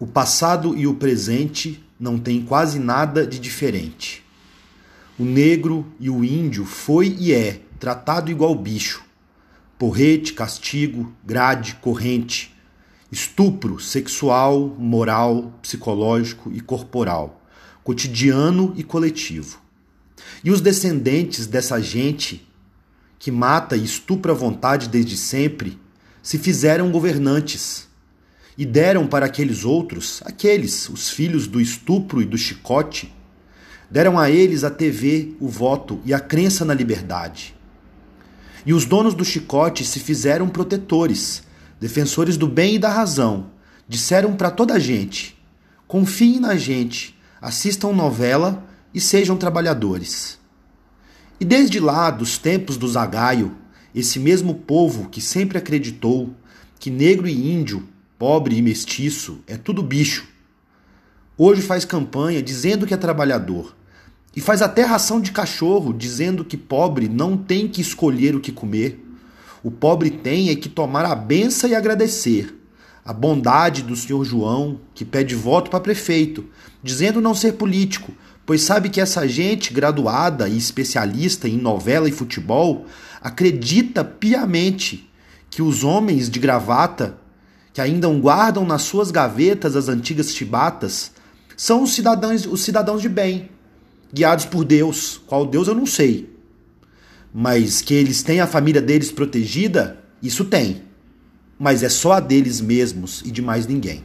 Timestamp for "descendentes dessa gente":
20.60-22.46